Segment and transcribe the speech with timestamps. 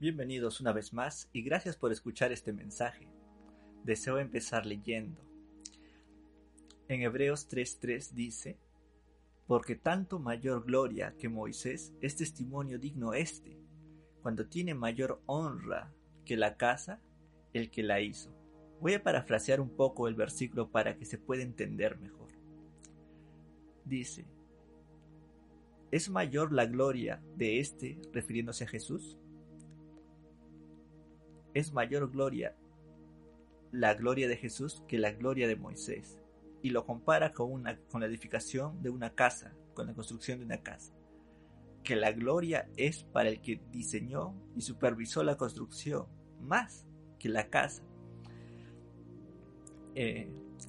[0.00, 3.06] Bienvenidos una vez más y gracias por escuchar este mensaje.
[3.84, 5.20] Deseo empezar leyendo.
[6.88, 8.56] En Hebreos 3:3 dice,
[9.46, 13.58] Porque tanto mayor gloria que Moisés es testimonio digno este,
[14.22, 15.92] cuando tiene mayor honra
[16.24, 17.02] que la casa
[17.52, 18.34] el que la hizo.
[18.80, 22.30] Voy a parafrasear un poco el versículo para que se pueda entender mejor.
[23.84, 24.24] Dice,
[25.90, 29.18] ¿es mayor la gloria de éste refiriéndose a Jesús?
[31.54, 32.54] Es mayor gloria
[33.72, 36.18] la gloria de Jesús que la gloria de Moisés,
[36.62, 40.44] y lo compara con, una, con la edificación de una casa, con la construcción de
[40.44, 40.92] una casa.
[41.82, 46.06] Que la gloria es para el que diseñó y supervisó la construcción,
[46.40, 46.86] más
[47.18, 47.82] que la casa.
[49.94, 50.28] Eh,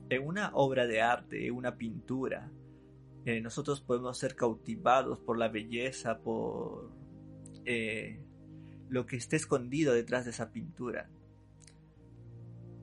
[0.10, 2.50] en una obra de arte, en una pintura,
[3.26, 6.92] eh, nosotros podemos ser cautivados por la belleza, por
[7.66, 8.20] eh,
[8.92, 11.10] lo que esté escondido detrás de esa pintura.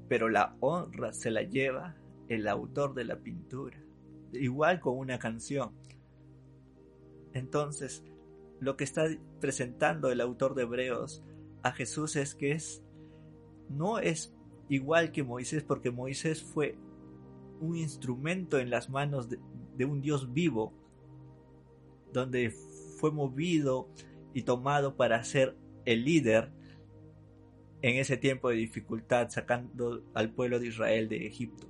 [0.08, 1.96] Pero la honra se la lleva
[2.28, 3.78] el autor de la pintura,
[4.32, 5.72] igual con una canción.
[7.34, 8.02] Entonces,
[8.58, 9.06] lo que está
[9.38, 11.22] presentando el autor de Hebreos
[11.62, 12.82] a Jesús es que es
[13.68, 14.34] no es
[14.70, 16.78] igual que Moisés porque Moisés fue
[17.60, 19.38] un instrumento en las manos de,
[19.76, 20.72] de un Dios vivo,
[22.14, 22.50] donde
[22.98, 23.90] fue movido
[24.32, 25.54] y tomado para ser
[25.88, 26.52] el líder
[27.80, 31.66] en ese tiempo de dificultad, sacando al pueblo de Israel de Egipto.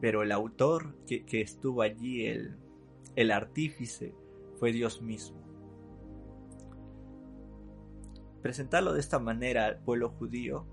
[0.00, 2.56] Pero el autor que, estuvo allí, el,
[3.14, 4.14] el artífice,
[4.58, 5.38] fue Dios mismo.
[8.40, 10.66] Presentarlo de esta manera al pueblo judío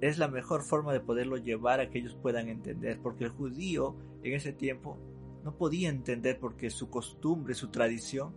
[0.00, 3.96] es la mejor forma de poderlo llevar a que ellos puedan entender, porque el judío
[4.22, 4.96] en ese tiempo
[5.42, 8.32] no podía entender porque su costumbre, su tradición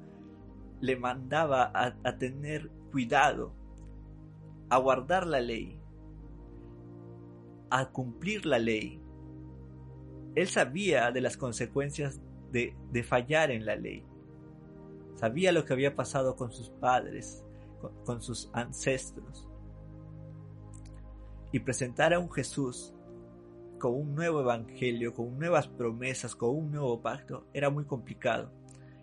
[0.84, 3.54] le mandaba a, tener cuidado,
[4.70, 5.80] a guardar la ley,
[7.70, 9.02] a cumplir la ley.
[10.36, 12.20] Él sabía de las consecuencias
[12.52, 12.76] de,
[13.08, 14.04] fallar en la ley.
[15.16, 17.46] Sabía lo que había pasado con sus padres,
[18.04, 19.48] con sus ancestros
[21.54, 22.94] y presentar a un Jesús
[23.80, 28.52] con un nuevo evangelio, con nuevas promesas, con un nuevo pacto, era muy complicado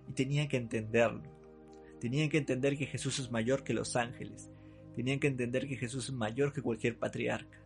[0.07, 1.40] y tenían que entenderlo.
[2.01, 4.51] Tenían que entender que Jesús es mayor que los ángeles.
[4.97, 7.59] Tenían que entender que Jesús es mayor que cualquier patriarca.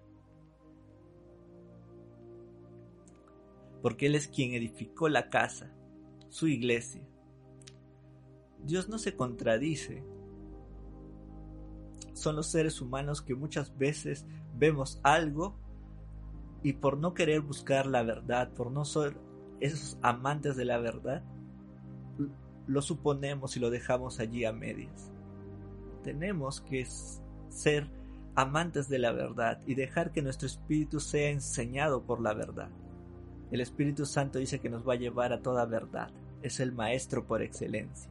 [3.81, 5.73] Porque Él es quien edificó la casa,
[6.29, 7.03] su iglesia.
[8.65, 10.03] Dios no se contradice.
[12.13, 15.57] Son los seres humanos que muchas veces vemos algo
[16.63, 19.17] y por no querer buscar la verdad, por no ser
[19.61, 21.23] esos amantes de la verdad,
[22.67, 25.11] lo suponemos y lo dejamos allí a medias.
[26.03, 26.87] Tenemos que
[27.49, 27.89] ser
[28.35, 32.69] amantes de la verdad y dejar que nuestro espíritu sea enseñado por la verdad.
[33.51, 36.11] El Espíritu Santo dice que nos va a llevar a toda verdad.
[36.43, 38.11] Es el maestro por excelencia.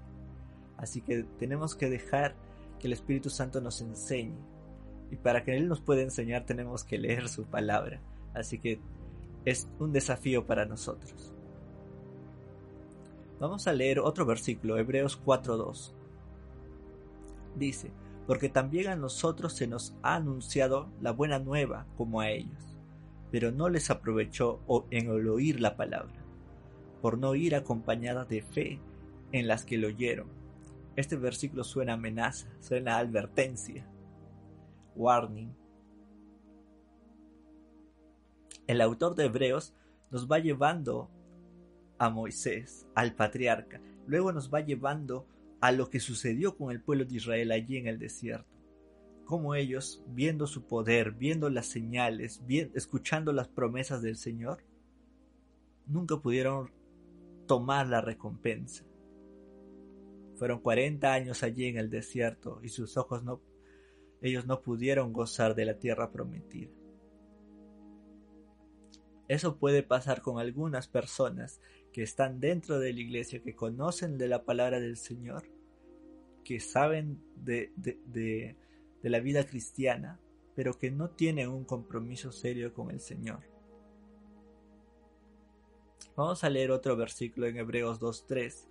[0.78, 2.36] Así que tenemos que dejar
[2.80, 4.38] que el Espíritu Santo nos enseñe
[5.12, 8.00] y para que Él nos pueda enseñar tenemos que leer su palabra.
[8.34, 8.80] Así que
[9.46, 11.34] es un desafío para nosotros.
[13.40, 15.92] Vamos a leer otro versículo, Hebreos 4.2.
[17.56, 17.92] Dice,
[18.26, 22.78] porque también a nosotros se nos ha anunciado la buena nueva como a ellos,
[23.32, 24.60] pero no les aprovechó
[24.92, 26.24] en el oír la palabra,
[27.02, 28.80] por no ir acompañada de fe
[29.32, 30.28] en las que lo oyeron.
[30.96, 33.86] Este versículo suena amenaza, suena advertencia
[34.96, 35.54] warning.
[38.68, 39.74] El autor de Hebreos
[40.12, 41.10] nos va llevando
[42.06, 45.26] a Moisés, al patriarca, luego nos va llevando
[45.62, 48.50] a lo que sucedió con el pueblo de Israel allí en el desierto.
[49.24, 52.44] Como ellos, viendo su poder, viendo las señales,
[52.74, 54.66] escuchando las promesas del Señor,
[55.88, 56.72] nunca pudieron
[57.48, 58.84] tomar la recompensa.
[60.36, 63.40] Fueron 40 años allí en el desierto y sus ojos no
[64.22, 66.72] ellos no pudieron gozar de la tierra prometida.
[69.28, 71.60] Eso puede pasar con algunas personas
[71.94, 75.44] que están dentro de la iglesia, que conocen de la palabra del Señor,
[76.44, 78.56] que saben de, de,
[79.02, 80.20] la vida cristiana,
[80.56, 83.40] pero que no tienen un compromiso serio con el Señor.
[86.16, 88.68] Vamos a leer otro versículo en Hebreos 2.3.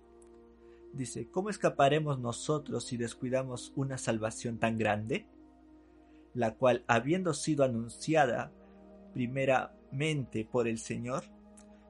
[0.93, 5.25] Dice, ¿cómo escaparemos nosotros si descuidamos una salvación tan grande?
[6.33, 8.51] la cual habiendo sido anunciada
[9.13, 11.23] primeramente por el Señor,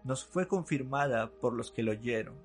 [0.04, 2.36] nos fue confirmada por los que lo oyeron.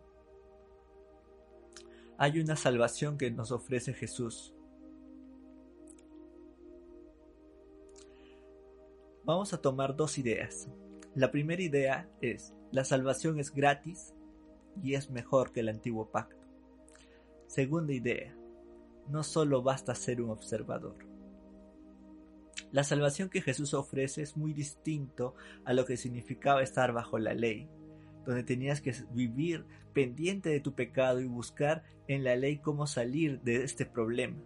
[2.16, 4.55] Hay una salvación que nos ofrece Jesús.
[9.25, 10.69] Vamos a tomar dos ideas.
[11.14, 14.14] La primera idea es, la salvación es gratis
[14.82, 16.37] y es mejor que el antiguo pacto.
[17.46, 18.37] Segunda idea,
[19.08, 20.96] no solo basta ser un observador.
[22.70, 25.35] La salvación que Jesús ofrece es muy distinto
[25.65, 27.69] a lo que significaba estar bajo la ley,
[28.26, 33.41] donde tenías que vivir pendiente de tu pecado y buscar en la ley cómo salir
[33.41, 34.37] de este problema.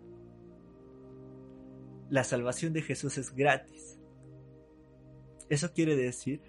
[2.10, 3.98] La salvación de Jesús es gratis.
[5.48, 6.40] Eso quiere decir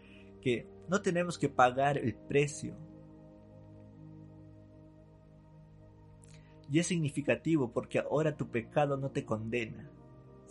[0.42, 2.76] que no tenemos que pagar el precio.
[6.69, 9.90] Y es significativo porque ahora tu pecado no te condena,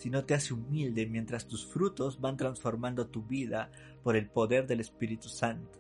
[0.02, 3.70] sino te hace humilde mientras tus frutos van transformando tu vida
[4.02, 5.78] por el poder del Espíritu Santo.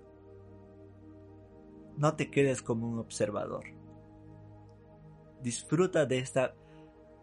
[1.98, 3.64] No te quedes como un observador.
[5.42, 6.54] Disfruta de esta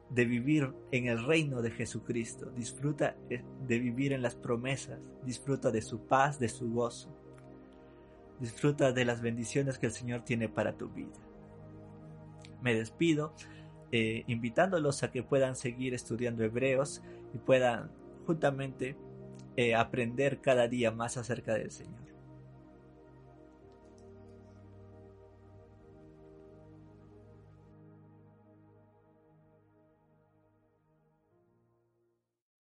[0.10, 5.72] de vivir en el reino de Jesucristo, disfruta eh, de vivir en las promesas, disfruta
[5.72, 7.16] de su paz, de su gozo,
[8.42, 11.16] disfruta de las bendiciones que el Señor tiene para tu vida.
[12.62, 13.34] Me despido
[13.92, 17.02] eh, invitándolos a que puedan seguir estudiando hebreos
[17.34, 17.90] y puedan
[18.26, 18.96] juntamente
[19.56, 22.00] eh, aprender cada día más acerca del Señor.